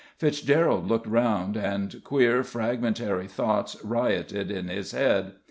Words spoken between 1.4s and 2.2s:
and